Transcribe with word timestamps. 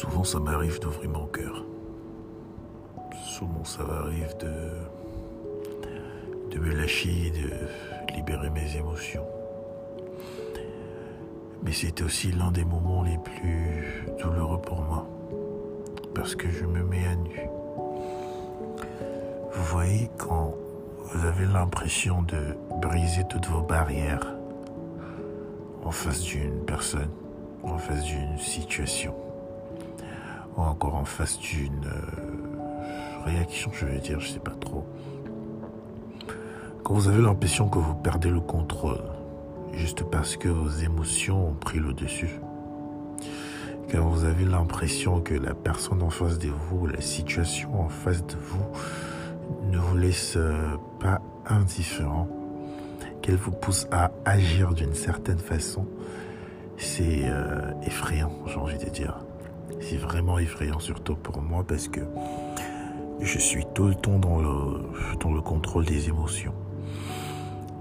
Souvent, 0.00 0.24
ça 0.24 0.40
m'arrive 0.40 0.80
d'ouvrir 0.80 1.10
mon 1.10 1.26
cœur. 1.26 1.62
Souvent, 3.22 3.64
ça 3.64 3.84
m'arrive 3.84 4.34
de, 4.38 4.48
me 6.58 6.74
lâcher, 6.74 7.30
de 7.30 7.50
libérer 8.14 8.48
mes 8.48 8.78
émotions. 8.78 9.26
Mais 11.62 11.72
c'était 11.72 12.02
aussi 12.02 12.32
l'un 12.32 12.50
des 12.50 12.64
moments 12.64 13.02
les 13.02 13.18
plus 13.18 14.06
douloureux 14.18 14.62
pour 14.62 14.80
moi. 14.80 15.06
Parce 16.14 16.34
que 16.34 16.48
je 16.48 16.64
me 16.64 16.82
mets 16.82 17.06
à 17.06 17.16
nu. 17.16 17.46
Vous 19.52 19.64
voyez, 19.64 20.08
quand 20.16 20.54
vous 21.12 21.26
avez 21.26 21.44
l'impression 21.44 22.22
de 22.22 22.56
briser 22.80 23.24
toutes 23.28 23.48
vos 23.48 23.60
barrières 23.60 24.34
en 25.84 25.90
face 25.90 26.22
d'une 26.22 26.64
personne, 26.64 27.10
en 27.62 27.76
face 27.76 28.04
d'une 28.04 28.38
situation, 28.38 29.14
encore 30.68 30.94
en 30.94 31.04
face 31.04 31.38
d'une 31.38 31.84
euh, 31.86 33.24
réaction, 33.24 33.70
je 33.72 33.86
vais 33.86 33.98
dire, 33.98 34.20
je 34.20 34.28
sais 34.28 34.38
pas 34.38 34.54
trop. 34.60 34.86
Quand 36.82 36.94
vous 36.94 37.08
avez 37.08 37.22
l'impression 37.22 37.68
que 37.68 37.78
vous 37.78 37.94
perdez 37.94 38.30
le 38.30 38.40
contrôle, 38.40 39.02
juste 39.72 40.04
parce 40.04 40.36
que 40.36 40.48
vos 40.48 40.68
émotions 40.68 41.48
ont 41.48 41.54
pris 41.54 41.78
le 41.78 41.92
dessus. 41.92 42.40
Quand 43.90 44.08
vous 44.08 44.24
avez 44.24 44.44
l'impression 44.44 45.20
que 45.20 45.34
la 45.34 45.54
personne 45.54 46.02
en 46.02 46.10
face 46.10 46.38
de 46.38 46.48
vous, 46.48 46.86
la 46.86 47.00
situation 47.00 47.80
en 47.80 47.88
face 47.88 48.24
de 48.24 48.36
vous, 48.36 48.64
ne 49.70 49.78
vous 49.78 49.96
laisse 49.96 50.34
euh, 50.36 50.76
pas 51.00 51.20
indifférent, 51.46 52.28
qu'elle 53.22 53.36
vous 53.36 53.50
pousse 53.50 53.86
à 53.90 54.10
agir 54.24 54.72
d'une 54.74 54.94
certaine 54.94 55.38
façon, 55.38 55.86
c'est 56.76 57.22
euh, 57.24 57.72
effrayant, 57.82 58.32
j'ai 58.46 58.56
envie 58.56 58.78
de 58.78 58.90
dire. 58.90 59.18
C'est 59.80 59.96
vraiment 59.96 60.38
effrayant, 60.38 60.78
surtout 60.78 61.16
pour 61.16 61.40
moi, 61.42 61.64
parce 61.66 61.88
que 61.88 62.00
je 63.20 63.38
suis 63.38 63.64
tout 63.74 63.88
le 63.88 63.94
temps 63.94 64.18
dans 64.18 64.38
le, 64.38 64.82
dans 65.20 65.32
le 65.32 65.40
contrôle 65.40 65.84
des 65.84 66.08
émotions, 66.08 66.54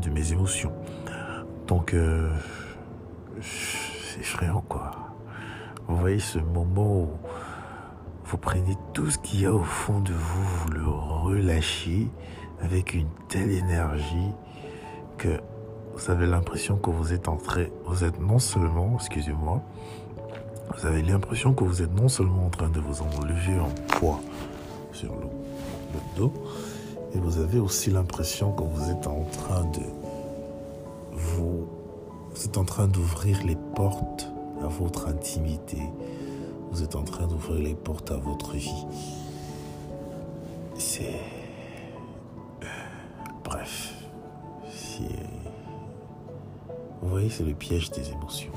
de 0.00 0.10
mes 0.10 0.32
émotions. 0.32 0.72
Donc, 1.66 1.94
euh, 1.94 2.30
c'est 3.40 4.20
effrayant, 4.20 4.64
quoi. 4.68 4.90
Vous 5.88 5.96
voyez 5.96 6.18
ce 6.18 6.38
moment 6.38 7.02
où 7.02 7.08
vous 8.24 8.38
prenez 8.38 8.76
tout 8.94 9.10
ce 9.10 9.18
qu'il 9.18 9.40
y 9.40 9.46
a 9.46 9.52
au 9.52 9.62
fond 9.62 10.00
de 10.00 10.12
vous, 10.12 10.44
vous 10.44 10.70
le 10.70 10.88
relâchez 10.88 12.08
avec 12.62 12.94
une 12.94 13.08
telle 13.28 13.50
énergie 13.50 14.32
que 15.18 15.40
vous 15.94 16.10
avez 16.10 16.26
l'impression 16.26 16.76
que 16.76 16.90
vous 16.90 17.12
êtes 17.12 17.28
entré, 17.28 17.70
vous 17.84 18.04
êtes 18.04 18.20
non 18.20 18.38
seulement, 18.38 18.94
excusez-moi, 18.94 19.62
vous 20.68 20.86
avez 20.86 21.02
l'impression 21.02 21.54
que 21.54 21.64
vous 21.64 21.82
êtes 21.82 21.94
non 21.94 22.08
seulement 22.08 22.46
en 22.46 22.50
train 22.50 22.68
de 22.68 22.80
vous 22.80 23.02
enlever 23.02 23.58
en 23.60 23.70
poids 23.88 24.20
sur 24.92 25.14
le, 25.14 25.26
le 25.94 26.16
dos, 26.16 26.32
et 27.14 27.18
vous 27.18 27.38
avez 27.38 27.58
aussi 27.58 27.90
l'impression 27.90 28.52
que 28.52 28.62
vous 28.62 28.90
êtes 28.90 29.06
en 29.06 29.24
train 29.24 29.64
de 29.64 29.82
vous, 31.12 31.66
vous 32.34 32.44
êtes 32.44 32.56
en 32.56 32.64
train 32.64 32.88
d'ouvrir 32.88 33.44
les 33.44 33.56
portes 33.74 34.28
à 34.62 34.68
votre 34.68 35.08
intimité. 35.08 35.78
Vous 36.70 36.82
êtes 36.82 36.96
en 36.96 37.02
train 37.02 37.26
d'ouvrir 37.26 37.62
les 37.62 37.74
portes 37.74 38.10
à 38.10 38.16
votre 38.16 38.52
vie. 38.52 38.86
C'est... 40.78 41.20
Bref. 43.44 43.94
Vous 47.02 47.08
voyez, 47.08 47.28
c'est 47.28 47.44
le 47.44 47.52
piège 47.52 47.90
des 47.90 48.10
émotions. 48.10 48.52